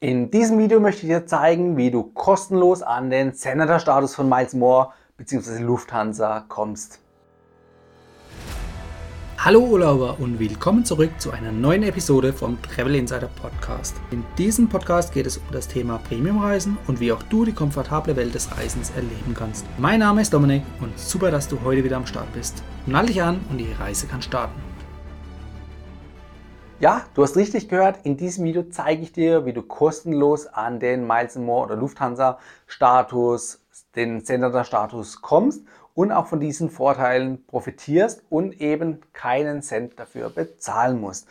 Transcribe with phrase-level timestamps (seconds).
[0.00, 4.52] In diesem Video möchte ich dir zeigen, wie du kostenlos an den Senator-Status von Miles
[4.52, 5.62] More bzw.
[5.62, 7.00] Lufthansa kommst.
[9.38, 13.96] Hallo Urlauber und willkommen zurück zu einer neuen Episode vom Travel Insider Podcast.
[14.10, 18.16] In diesem Podcast geht es um das Thema Premiumreisen und wie auch du die komfortable
[18.16, 19.64] Welt des Reisens erleben kannst.
[19.78, 22.62] Mein Name ist Dominik und super, dass du heute wieder am Start bist.
[22.84, 24.65] Nall dich an und die Reise kann starten.
[26.78, 28.00] Ja, du hast richtig gehört.
[28.02, 32.38] In diesem Video zeige ich dir, wie du kostenlos an den Miles More oder Lufthansa
[32.66, 33.62] Status,
[33.94, 40.28] den Senator Status kommst und auch von diesen Vorteilen profitierst und eben keinen Cent dafür
[40.28, 41.26] bezahlen musst.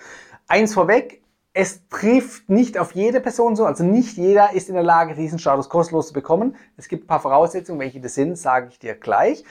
[0.48, 1.22] Eins vorweg,
[1.54, 5.38] es trifft nicht auf jede Person so, also nicht jeder ist in der Lage, diesen
[5.38, 6.56] Status kostenlos zu bekommen.
[6.76, 9.44] Es gibt ein paar Voraussetzungen, welche das sind, sage ich dir gleich.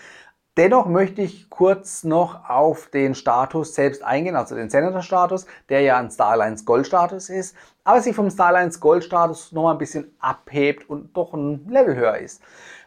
[0.57, 5.99] Dennoch möchte ich kurz noch auf den Status selbst eingehen, also den Senator-Status, der ja
[5.99, 11.35] ein Starlines Gold-Status ist, aber sich vom Starlines Gold-Status nochmal ein bisschen abhebt und doch
[11.35, 12.41] ein Level höher ist.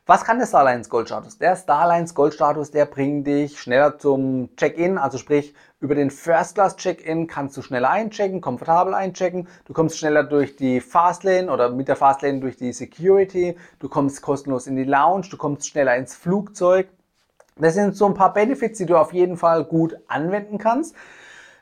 [0.05, 1.39] Was kann der Starlines Gold-Status?
[1.39, 7.57] Der Starlines Gold-Status, der bringt dich schneller zum Check-in, also sprich über den First-Class-Check-in kannst
[7.57, 9.49] du schneller einchecken, komfortabel einchecken.
[9.65, 13.57] Du kommst schneller durch die Fastlane oder mit der Fastlane durch die Security.
[13.79, 16.87] Du kommst kostenlos in die Lounge, du kommst schneller ins Flugzeug.
[17.59, 20.95] Das sind so ein paar Benefits, die du auf jeden Fall gut anwenden kannst.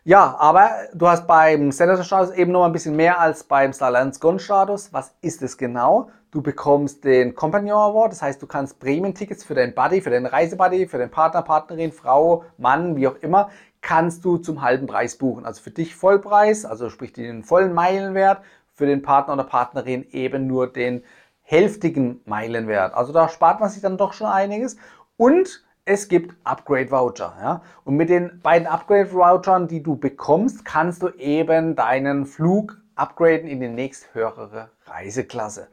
[0.03, 4.19] Ja, aber du hast beim Senator Status eben noch ein bisschen mehr als beim Starlands
[4.19, 4.93] Gun Status.
[4.93, 6.11] Was ist es genau?
[6.29, 10.25] Du bekommst den Companion Award, das heißt, du kannst Prämientickets für deinen Buddy, für deinen
[10.25, 13.49] Reisebuddy, für den Partner, Partnerin, Frau, Mann, wie auch immer,
[13.81, 15.45] kannst du zum halben Preis buchen.
[15.45, 18.41] Also für dich Vollpreis, also sprich den vollen Meilenwert,
[18.73, 21.03] für den Partner oder Partnerin eben nur den
[21.41, 22.93] hälftigen Meilenwert.
[22.93, 24.75] Also da spart man sich dann doch schon einiges.
[25.17, 27.33] Und es gibt Upgrade Voucher.
[27.39, 27.61] Ja?
[27.83, 33.47] Und mit den beiden Upgrade Vouchern, die du bekommst, kannst du eben deinen Flug upgraden
[33.47, 35.67] in die nächsthöhere Reiseklasse.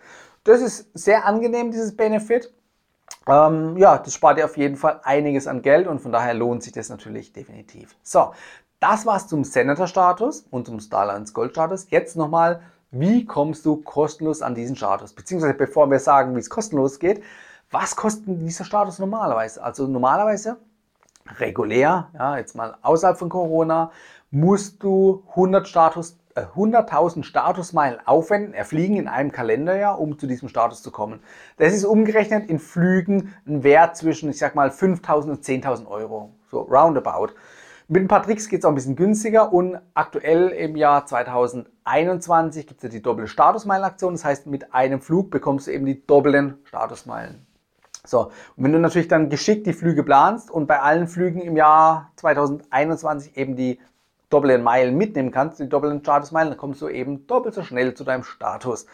[0.44, 2.52] Das ist sehr angenehm, dieses Benefit.
[3.26, 6.62] Ähm, ja, das spart dir auf jeden Fall einiges an Geld und von daher lohnt
[6.62, 7.94] sich das natürlich definitiv.
[8.02, 8.32] So,
[8.80, 11.86] das war's zum Senator-Status und zum Starlines Gold-Status.
[11.90, 15.12] Jetzt nochmal, wie kommst du kostenlos an diesen Status?
[15.12, 17.22] Beziehungsweise bevor wir sagen, wie es kostenlos geht,
[17.72, 19.62] was kostet dieser Status normalerweise?
[19.62, 20.58] Also normalerweise
[21.38, 23.90] regulär, ja, jetzt mal außerhalb von Corona,
[24.30, 30.48] musst du 100 Status 100.000 äh, Statusmeilen aufwenden, erfliegen in einem Kalenderjahr, um zu diesem
[30.48, 31.20] Status zu kommen.
[31.58, 36.30] Das ist umgerechnet in Flügen ein Wert zwischen, ich sag mal, 5.000 und 10.000 Euro.
[36.50, 37.34] So roundabout.
[37.88, 42.66] Mit ein paar Tricks geht es auch ein bisschen günstiger und aktuell im Jahr 2021
[42.66, 44.14] gibt es ja die doppelte Statusmeilenaktion.
[44.14, 47.46] Das heißt, mit einem Flug bekommst du eben die doppelten Statusmeilen.
[48.04, 51.56] So, und wenn du natürlich dann geschickt die Flüge planst und bei allen Flügen im
[51.56, 53.78] Jahr 2021 eben die
[54.28, 58.02] doppelten Meilen mitnehmen kannst, die doppelten Statusmeilen, dann kommst du eben doppelt so schnell zu
[58.02, 58.86] deinem Status.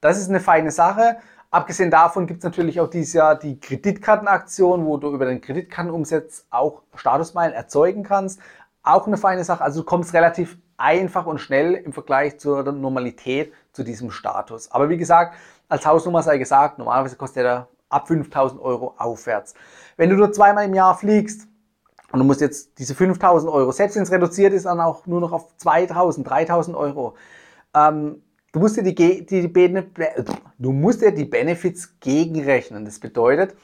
[0.00, 1.18] Das ist eine feine Sache.
[1.52, 6.46] Abgesehen davon gibt es natürlich auch dieses Jahr die Kreditkartenaktion, wo du über den Kreditkartenumsatz
[6.50, 8.40] auch Statusmeilen erzeugen kannst.
[8.82, 9.62] Auch eine feine Sache.
[9.62, 14.72] Also du kommst relativ einfach und schnell im Vergleich zur Normalität zu diesem Status.
[14.72, 15.36] Aber wie gesagt,
[15.68, 19.54] als Hausnummer sei gesagt, normalerweise kostet der ab 5000 Euro aufwärts.
[19.96, 21.48] Wenn du nur zweimal im Jahr fliegst
[22.12, 25.20] und du musst jetzt diese 5000 Euro, selbst wenn es reduziert ist, dann auch nur
[25.20, 27.14] noch auf 2000, 3000 Euro,
[27.74, 29.52] ähm, du, musst dir die, die, die,
[30.58, 32.84] du musst dir die Benefits gegenrechnen.
[32.84, 33.54] Das bedeutet,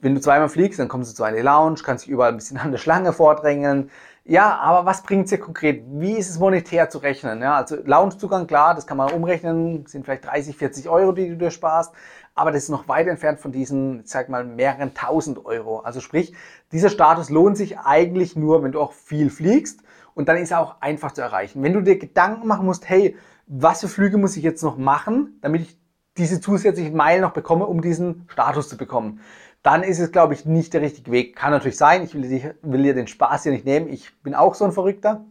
[0.00, 2.58] wenn du zweimal fliegst, dann kommst du zu einer Lounge, kannst dich überall ein bisschen
[2.58, 3.90] an der Schlange vordrängeln.
[4.30, 5.82] Ja, aber was bringt es konkret?
[5.88, 7.40] Wie ist es monetär zu rechnen?
[7.40, 11.36] Ja, also Loungezugang, klar, das kann man umrechnen, sind vielleicht 30, 40 Euro, die du
[11.36, 11.94] dir sparst
[12.38, 15.80] aber das ist noch weit entfernt von diesen, ich sag mal, mehreren tausend Euro.
[15.80, 16.34] Also sprich,
[16.72, 19.82] dieser Status lohnt sich eigentlich nur, wenn du auch viel fliegst
[20.14, 21.62] und dann ist er auch einfach zu erreichen.
[21.62, 23.16] Wenn du dir Gedanken machen musst, hey,
[23.46, 25.78] was für Flüge muss ich jetzt noch machen, damit ich
[26.16, 29.20] diese zusätzlichen Meilen noch bekomme, um diesen Status zu bekommen,
[29.68, 31.36] dann ist es, glaube ich, nicht der richtige Weg.
[31.36, 34.34] Kann natürlich sein, ich will dir, will dir den Spaß hier nicht nehmen, ich bin
[34.34, 35.26] auch so ein Verrückter,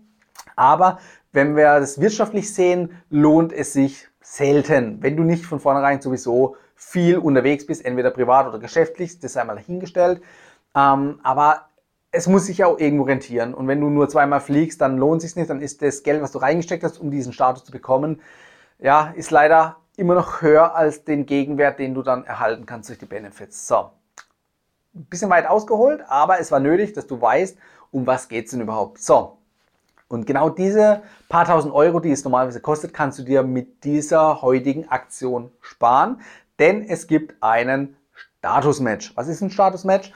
[0.55, 0.99] aber
[1.31, 6.55] wenn wir das wirtschaftlich sehen, lohnt es sich selten, wenn du nicht von vornherein sowieso
[6.75, 10.21] viel unterwegs bist, entweder privat oder geschäftlich, das sei mal dahingestellt.
[10.75, 11.69] Ähm, aber
[12.11, 13.55] es muss sich ja auch irgendwo rentieren.
[13.55, 15.49] Und wenn du nur zweimal fliegst, dann lohnt sich nicht.
[15.49, 18.21] Dann ist das Geld, was du reingesteckt hast, um diesen Status zu bekommen,
[18.77, 22.99] ja, ist leider immer noch höher als den Gegenwert, den du dann erhalten kannst durch
[22.99, 23.67] die Benefits.
[23.67, 23.89] So,
[24.97, 27.57] ein bisschen weit ausgeholt, aber es war nötig, dass du weißt,
[27.91, 29.01] um was geht es denn überhaupt.
[29.01, 29.37] So,
[30.07, 34.41] und genau diese paar tausend Euro, die es normalerweise kostet, kannst du dir mit dieser
[34.41, 36.19] heutigen Aktion sparen
[36.59, 37.95] denn es gibt einen
[38.39, 39.15] Status-Match.
[39.15, 40.11] Was ist ein Status-Match?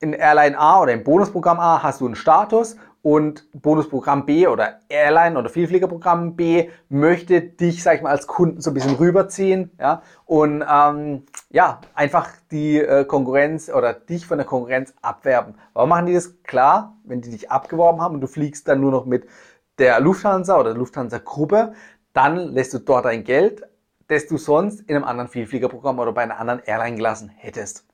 [0.00, 4.80] In Airline A oder im Bonusprogramm A hast du einen Status und Bonusprogramm B oder
[4.88, 9.70] Airline oder Vielfliegerprogramm B möchte dich, sag ich mal, als Kunden so ein bisschen rüberziehen
[9.78, 15.54] ja, und ähm, ja, einfach die äh, Konkurrenz oder dich von der Konkurrenz abwerben.
[15.74, 16.42] Warum machen die das?
[16.44, 19.28] Klar, wenn die dich abgeworben haben und du fliegst dann nur noch mit
[19.76, 21.74] der Lufthansa oder der Lufthansa-Gruppe,
[22.14, 23.64] dann lässt du dort dein Geld,
[24.08, 27.84] das du sonst in einem anderen Vielfliegerprogramm oder bei einer anderen Airline gelassen hättest.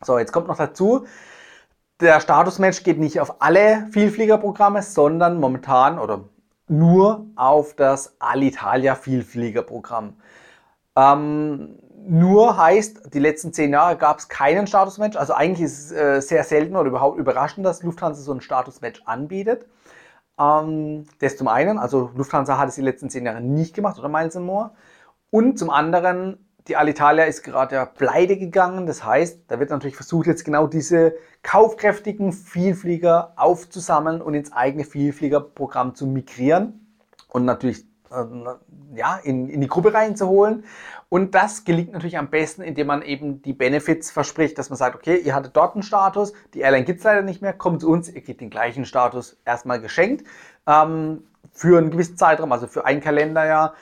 [0.00, 1.06] So, jetzt kommt noch dazu,
[2.00, 6.24] der Statusmatch geht nicht auf alle Vielfliegerprogramme, sondern momentan oder
[6.68, 10.16] nur auf das Alitalia Vielfliegerprogramm.
[10.96, 15.16] Ähm, nur heißt, die letzten zehn Jahre gab es keinen Statusmatch.
[15.16, 19.02] Also eigentlich ist es äh, sehr selten oder überhaupt überraschend, dass Lufthansa so ein Statusmatch
[19.06, 19.66] anbietet.
[20.38, 24.08] Ähm, das zum einen, also Lufthansa hat es die letzten zehn Jahre nicht gemacht oder
[24.08, 24.72] Miles More.
[25.30, 28.86] Und zum anderen die Alitalia ist gerade ja pleite gegangen.
[28.86, 34.84] Das heißt, da wird natürlich versucht, jetzt genau diese kaufkräftigen Vielflieger aufzusammeln und ins eigene
[34.84, 36.86] Vielfliegerprogramm zu migrieren
[37.28, 38.24] und natürlich äh,
[38.96, 40.64] ja, in, in die Gruppe reinzuholen.
[41.10, 44.96] Und das gelingt natürlich am besten, indem man eben die Benefits verspricht, dass man sagt,
[44.96, 47.90] okay, ihr hattet dort einen Status, die Airline gibt es leider nicht mehr, kommt zu
[47.90, 50.26] uns, ihr kriegt den gleichen Status erstmal geschenkt
[50.66, 53.74] ähm, für einen gewissen Zeitraum, also für ein Kalenderjahr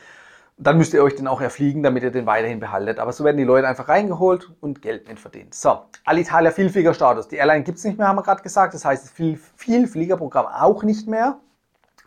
[0.62, 2.98] dann müsst ihr euch den auch erfliegen, damit ihr den weiterhin behaltet.
[2.98, 5.54] Aber so werden die Leute einfach reingeholt und Geld mit verdient.
[5.54, 7.28] So, Alitalia Vielfliegerstatus.
[7.28, 8.74] Die Airline gibt es nicht mehr, haben wir gerade gesagt.
[8.74, 11.38] Das heißt, das Viel Vielfliegerprogramm auch nicht mehr.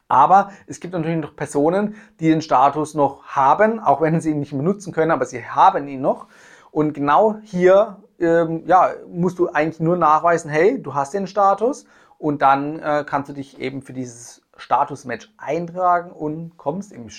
[0.07, 4.39] Aber es gibt natürlich noch Personen, die den Status noch haben, auch wenn sie ihn
[4.39, 6.27] nicht mehr nutzen können, aber sie haben ihn noch.
[6.71, 11.85] Und genau hier ähm, ja, musst du eigentlich nur nachweisen, hey, du hast den Status
[12.17, 17.09] und dann äh, kannst du dich eben für dieses Status-Match eintragen und kommst im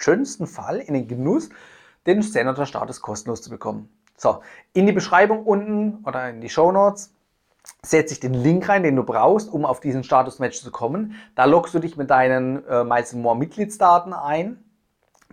[0.00, 1.50] schönsten Fall in den Genuss,
[2.06, 3.88] den Senator-Status kostenlos zu bekommen.
[4.16, 4.42] So,
[4.72, 7.12] in die Beschreibung unten oder in die Show Notes
[7.82, 11.14] setze ich den Link rein, den du brauchst, um auf diesen Status-Match zu kommen.
[11.34, 14.62] Da loggst du dich mit deinen äh, Miles More Mitgliedsdaten ein.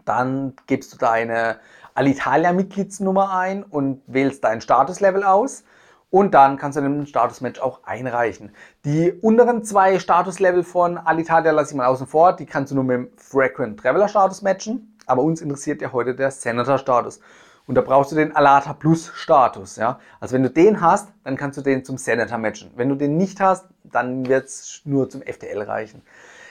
[0.05, 1.59] Dann gibst du deine
[1.95, 5.63] Alitalia-Mitgliedsnummer ein und wählst dein Statuslevel aus.
[6.09, 8.51] Und dann kannst du den Statusmatch auch einreichen.
[8.85, 12.33] Die unteren zwei Statuslevel von Alitalia lasse ich mal außen vor.
[12.33, 14.97] Die kannst du nur mit dem Frequent Traveler Status matchen.
[15.05, 17.19] Aber uns interessiert ja heute der Senator Status.
[17.65, 19.75] Und da brauchst du den Alata Plus Status.
[19.75, 19.99] Ja?
[20.21, 22.71] Also wenn du den hast, dann kannst du den zum Senator matchen.
[22.75, 26.01] Wenn du den nicht hast, dann wird es nur zum FTL reichen.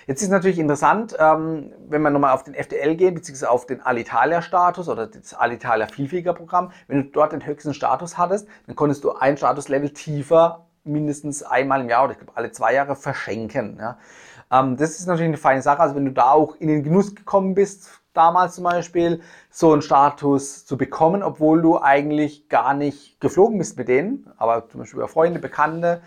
[0.07, 3.81] Jetzt ist natürlich interessant, ähm, wenn wir nochmal auf den FDL gehen, beziehungsweise auf den
[3.81, 6.71] Alitalia-Status oder das Alitalia Vielflieger-Programm.
[6.87, 11.81] Wenn du dort den höchsten Status hattest, dann konntest du ein Statuslevel tiefer mindestens einmal
[11.81, 13.79] im Jahr oder ich glaube alle zwei Jahre verschenken.
[13.81, 13.99] Ja.
[14.53, 15.81] Ähm, das ist natürlich eine feine Sache.
[15.81, 19.21] Also wenn du da auch in den Genuss gekommen bist, damals zum Beispiel,
[19.51, 24.69] so einen Status zu bekommen, obwohl du eigentlich gar nicht geflogen bist mit denen, aber
[24.69, 26.01] zum Beispiel über Freunde, Bekannte,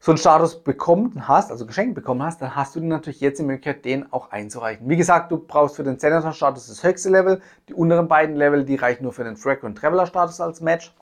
[0.00, 3.44] so einen Status bekommen hast, also geschenkt bekommen hast, dann hast du natürlich jetzt die
[3.44, 4.88] Möglichkeit, den auch einzureichen.
[4.88, 7.40] Wie gesagt, du brauchst für den Senator-Status das höchste Level.
[7.68, 10.94] Die unteren beiden Level, die reichen nur für den Frequent Traveler-Status als Match.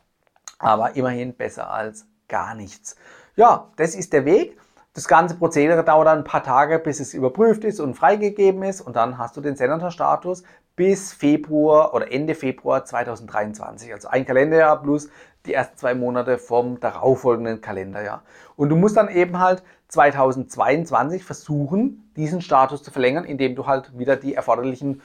[0.58, 2.96] Aber immerhin besser als gar nichts.
[3.36, 4.58] Ja, das ist der Weg.
[4.94, 8.80] Das ganze Prozedere dauert dann ein paar Tage, bis es überprüft ist und freigegeben ist.
[8.80, 10.42] Und dann hast du den Senator-Status
[10.74, 13.92] bis Februar oder Ende Februar 2023.
[13.92, 15.10] Also ein Kalenderjahr plus
[15.46, 18.22] die ersten zwei Monate vom darauffolgenden Kalenderjahr.
[18.56, 23.96] Und du musst dann eben halt 2022 versuchen, diesen Status zu verlängern, indem du halt
[23.98, 25.02] wieder die erforderlichen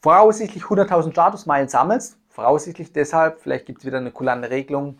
[0.00, 2.18] voraussichtlich 100.000 Statusmeilen sammelst.
[2.28, 4.98] Voraussichtlich deshalb, vielleicht gibt es wieder eine kulante Regelung,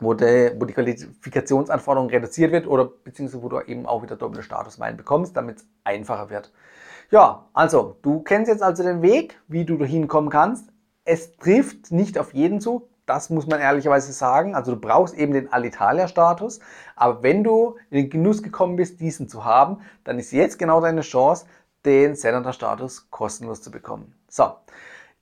[0.00, 4.42] wo die, wo die Qualifikationsanforderung reduziert wird oder beziehungsweise wo du eben auch wieder doppelte
[4.42, 6.52] Statusmeilen bekommst, damit es einfacher wird.
[7.10, 10.70] Ja, also du kennst jetzt also den Weg, wie du hinkommen kannst.
[11.04, 14.54] Es trifft nicht auf jeden zu, das muss man ehrlicherweise sagen.
[14.54, 16.60] Also du brauchst eben den Alitalia-Status.
[16.96, 20.80] Aber wenn du in den Genuss gekommen bist, diesen zu haben, dann ist jetzt genau
[20.80, 21.46] deine Chance,
[21.84, 24.14] den Senator-Status kostenlos zu bekommen.
[24.28, 24.52] So,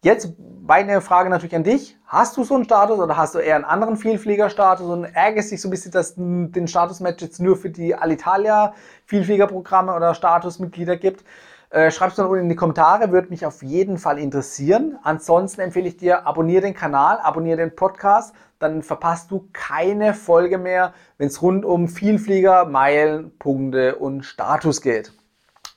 [0.03, 0.35] jetzt
[0.65, 1.99] meine Frage natürlich an dich.
[2.07, 5.61] Hast du so einen Status oder hast du eher einen anderen Vielflieger-Status und ärgerst dich
[5.61, 11.25] so ein bisschen, dass den Status-Match jetzt nur für die Alitalia-Vielfliegerprogramme oder Statusmitglieder gibt?
[11.73, 14.99] Äh, Schreib es dann unten in die Kommentare, würde mich auf jeden Fall interessieren.
[15.05, 20.59] Ansonsten empfehle ich dir, abonniere den Kanal, abonniere den Podcast, dann verpasst du keine Folge
[20.59, 25.15] mehr, wenn es rund um Vielflieger, Meilen, Punkte und Status geht.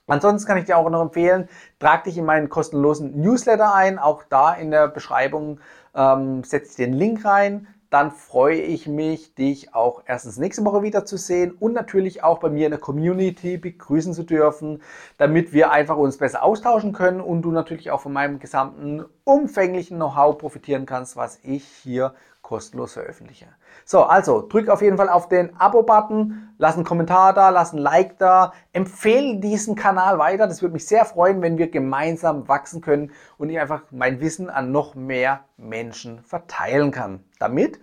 [0.05, 1.47] Ansonsten kann ich dir auch noch empfehlen,
[1.79, 3.97] trag dich in meinen kostenlosen Newsletter ein.
[3.97, 5.61] Auch da in der Beschreibung
[5.95, 10.83] ähm, setze ich den Link rein dann freue ich mich, dich auch erstens nächste Woche
[10.83, 14.81] wieder zu sehen und natürlich auch bei mir in der Community begrüßen zu dürfen,
[15.17, 19.95] damit wir einfach uns besser austauschen können und du natürlich auch von meinem gesamten umfänglichen
[19.95, 22.13] Know-how profitieren kannst, was ich hier
[22.45, 23.47] kostenlos veröffentliche.
[23.85, 27.79] So, also drück auf jeden Fall auf den Abo-Button, lass einen Kommentar da, lass ein
[27.79, 30.45] Like da, empfehle diesen Kanal weiter.
[30.45, 34.51] Das würde mich sehr freuen, wenn wir gemeinsam wachsen können und ich einfach mein Wissen
[34.51, 37.79] an noch mehr Menschen verteilen kann, damit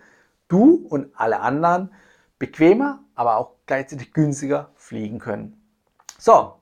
[0.47, 1.91] du und alle anderen
[2.39, 5.61] bequemer, aber auch gleichzeitig günstiger fliegen können.
[6.21, 6.55] So,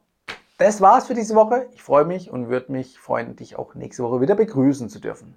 [0.56, 1.68] das war's für diese Woche.
[1.74, 5.36] Ich freue mich und würde mich freuen, dich auch nächste Woche wieder begrüßen zu dürfen.